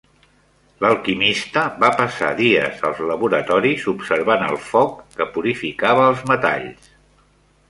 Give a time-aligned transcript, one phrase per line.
[0.83, 6.91] L'alquimista va passar dies als laboratoris observant el foc que purificava els metalls.